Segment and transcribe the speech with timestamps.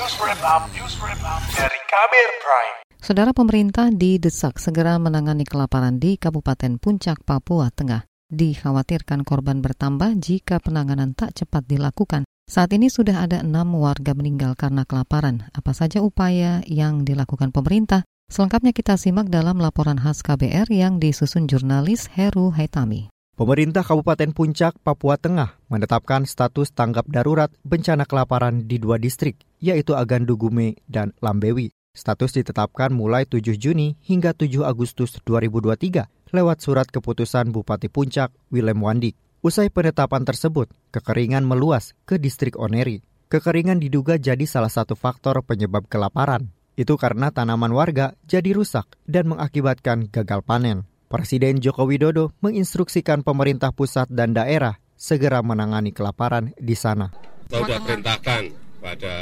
[0.00, 2.76] News Wrap Up, News Wrap Up dari Kabir Prime.
[3.04, 8.08] Saudara pemerintah didesak segera menangani kelaparan di Kabupaten Puncak, Papua Tengah.
[8.32, 12.24] Dikhawatirkan korban bertambah jika penanganan tak cepat dilakukan.
[12.48, 15.52] Saat ini sudah ada enam warga meninggal karena kelaparan.
[15.52, 18.00] Apa saja upaya yang dilakukan pemerintah?
[18.32, 23.12] Selengkapnya kita simak dalam laporan khas KBR yang disusun jurnalis Heru Haitami.
[23.40, 29.96] Pemerintah Kabupaten Puncak, Papua Tengah menetapkan status tanggap darurat bencana kelaparan di dua distrik, yaitu
[29.96, 31.72] Agandu Gume dan Lambewi.
[31.96, 38.84] Status ditetapkan mulai 7 Juni hingga 7 Agustus 2023 lewat surat keputusan Bupati Puncak, Willem
[38.84, 39.16] Wandik.
[39.40, 43.00] Usai penetapan tersebut, kekeringan meluas ke distrik Oneri.
[43.32, 46.52] Kekeringan diduga jadi salah satu faktor penyebab kelaparan.
[46.76, 50.89] Itu karena tanaman warga jadi rusak dan mengakibatkan gagal panen.
[51.10, 57.10] Presiden Joko Widodo menginstruksikan pemerintah pusat dan daerah segera menangani kelaparan di sana.
[57.50, 58.42] Kita sudah perintahkan
[58.78, 59.14] pada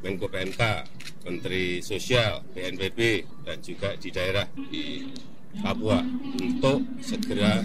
[0.00, 0.62] Menko PMK,
[1.28, 5.12] Menteri Sosial, BNPB, dan juga di daerah di
[5.60, 6.00] Papua
[6.40, 7.60] untuk segera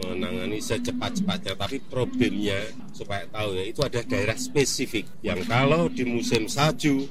[0.00, 1.60] menangani secepat-cepatnya.
[1.60, 2.64] Tapi problemnya
[2.96, 7.04] supaya tahu ya itu ada daerah spesifik yang kalau di musim salju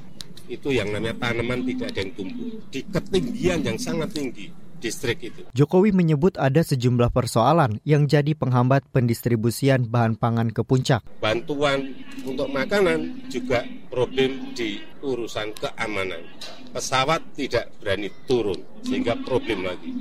[0.49, 5.41] itu yang namanya tanaman tidak ada yang tumbuh di ketinggian yang sangat tinggi distrik itu.
[5.53, 11.03] Jokowi menyebut ada sejumlah persoalan yang jadi penghambat pendistribusian bahan pangan ke puncak.
[11.19, 16.23] Bantuan untuk makanan juga problem di urusan keamanan.
[16.71, 19.91] Pesawat tidak berani turun sehingga problem lagi.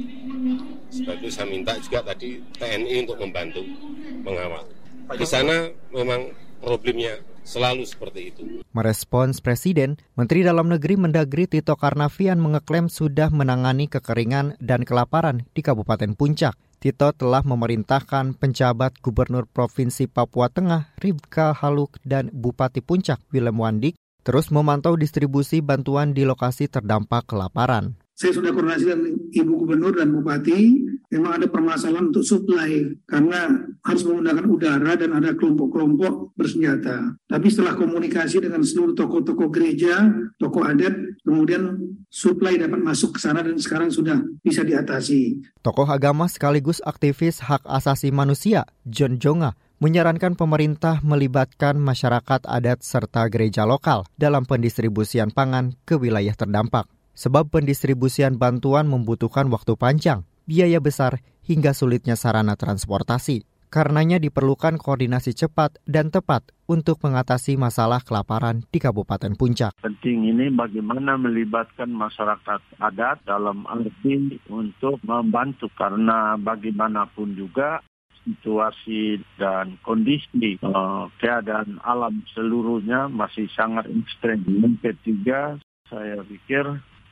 [0.89, 3.61] Sebab itu saya minta juga tadi TNI untuk membantu
[4.25, 4.65] mengawal.
[5.17, 7.17] Di sana memang problemnya
[7.49, 8.43] selalu seperti itu.
[8.77, 15.65] Merespons Presiden, Menteri Dalam Negeri Mendagri Tito Karnavian mengeklaim sudah menangani kekeringan dan kelaparan di
[15.65, 16.53] Kabupaten Puncak.
[16.79, 23.99] Tito telah memerintahkan penjabat Gubernur Provinsi Papua Tengah Ribka Haluk dan Bupati Puncak Willem Wandik
[24.29, 27.97] terus memantau distribusi bantuan di lokasi terdampak kelaparan.
[28.19, 30.75] Saya sudah koordinasi dengan Ibu Gubernur dan Bupati,
[31.15, 33.47] memang ada permasalahan untuk supply karena
[33.89, 37.17] harus menggunakan udara dan ada kelompok-kelompok bersenjata.
[37.25, 40.93] Tapi setelah komunikasi dengan seluruh tokoh-tokoh gereja, tokoh adat,
[41.25, 41.81] kemudian
[42.13, 45.41] supply dapat masuk ke sana dan sekarang sudah bisa diatasi.
[45.65, 53.33] Tokoh agama sekaligus aktivis hak asasi manusia, John Jonga, menyarankan pemerintah melibatkan masyarakat adat serta
[53.33, 56.85] gereja lokal dalam pendistribusian pangan ke wilayah terdampak
[57.19, 63.43] sebab pendistribusian bantuan membutuhkan waktu panjang, biaya besar, hingga sulitnya sarana transportasi.
[63.69, 69.77] Karenanya diperlukan koordinasi cepat dan tepat untuk mengatasi masalah kelaparan di Kabupaten Puncak.
[69.85, 77.85] Penting ini bagaimana melibatkan masyarakat adat dalam arti untuk membantu karena bagaimanapun juga
[78.25, 84.49] situasi dan kondisi uh, keadaan alam seluruhnya masih sangat ekstrem.
[84.49, 85.61] Yang ketiga,
[85.93, 86.65] saya pikir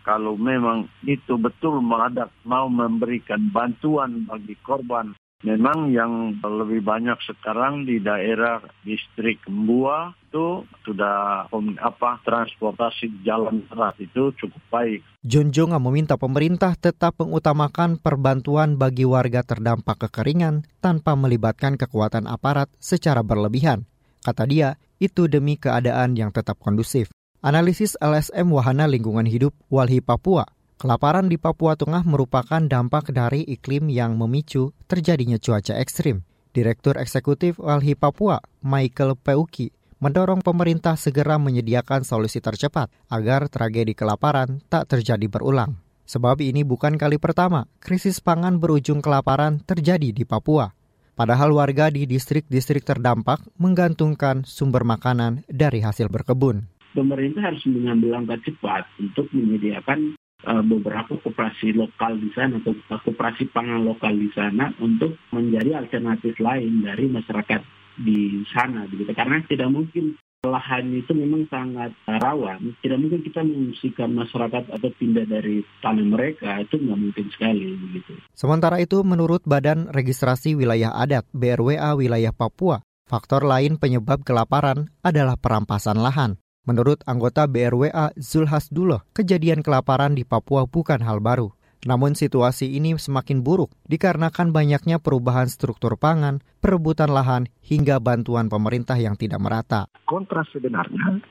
[0.08, 5.12] kalau memang itu betul menghadap mau memberikan bantuan bagi korban.
[5.44, 11.44] Memang yang lebih banyak sekarang di daerah distrik Mbua itu sudah
[11.76, 15.04] apa transportasi jalan darat itu cukup baik.
[15.20, 22.72] John Jonga meminta pemerintah tetap mengutamakan perbantuan bagi warga terdampak kekeringan tanpa melibatkan kekuatan aparat
[22.80, 23.84] secara berlebihan.
[24.24, 27.12] Kata dia, itu demi keadaan yang tetap kondusif.
[27.44, 33.88] Analisis LSM Wahana Lingkungan Hidup Walhi Papua, kelaparan di Papua Tengah merupakan dampak dari iklim
[33.88, 36.24] yang memicu terjadinya cuaca ekstrim.
[36.52, 44.64] Direktur Eksekutif Walhi Papua, Michael Peuki, mendorong pemerintah segera menyediakan solusi tercepat agar tragedi kelaparan
[44.72, 45.76] tak terjadi berulang.
[46.08, 50.72] Sebab ini bukan kali pertama krisis pangan berujung kelaparan terjadi di Papua.
[51.16, 58.40] Padahal warga di distrik-distrik terdampak menggantungkan sumber makanan dari hasil berkebun pemerintah harus mengambil langkah
[58.40, 64.74] cepat untuk menyediakan uh, beberapa koperasi lokal di sana atau koperasi pangan lokal di sana
[64.82, 67.62] untuk menjadi alternatif lain dari masyarakat
[67.96, 72.76] di sana begitu karena tidak mungkin lahan itu memang sangat rawan.
[72.78, 77.74] Tidak mungkin kita mengungsikan masyarakat atau pindah dari tanah mereka, itu nggak mungkin sekali.
[77.74, 78.14] begitu.
[78.36, 85.34] Sementara itu, menurut Badan Registrasi Wilayah Adat BRWA Wilayah Papua, faktor lain penyebab kelaparan adalah
[85.34, 86.38] perampasan lahan.
[86.66, 91.54] Menurut anggota BRWA Zulhasdullah, kejadian kelaparan di Papua bukan hal baru.
[91.86, 98.98] Namun situasi ini semakin buruk dikarenakan banyaknya perubahan struktur pangan, perebutan lahan, hingga bantuan pemerintah
[98.98, 99.86] yang tidak merata.
[100.10, 101.22] Kontras sebenarnya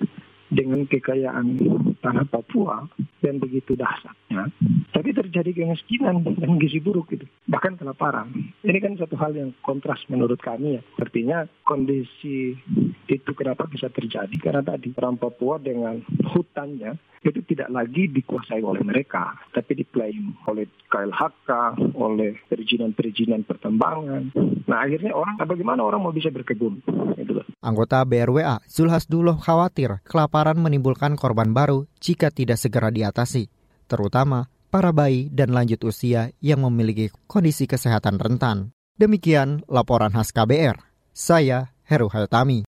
[0.47, 1.59] dengan kekayaan
[1.99, 2.87] tanah Papua
[3.19, 4.47] dan begitu dahsyatnya,
[4.95, 8.31] tapi terjadi kemiskinan dan gizi buruk itu, bahkan kelaparan.
[8.63, 10.81] Ini kan satu hal yang kontras menurut kami ya.
[11.01, 12.55] Artinya kondisi
[13.05, 14.33] Itu kenapa bisa terjadi?
[14.41, 16.01] Karena tadi orang Papua dengan
[16.33, 21.49] hutannya itu tidak lagi dikuasai oleh mereka, tapi diklaim oleh KLHK,
[21.97, 24.29] oleh perizinan-perizinan pertambangan.
[24.69, 26.85] Nah akhirnya orang, bagaimana orang mau bisa berkebun?
[27.17, 33.49] Itu Anggota BRWA, Zulhasdullah khawatir kelaparan menimbulkan korban baru jika tidak segera diatasi,
[33.89, 38.69] terutama para bayi dan lanjut usia yang memiliki kondisi kesehatan rentan.
[39.01, 40.77] Demikian laporan khas KBR.
[41.09, 42.69] Saya Heru Hayatami.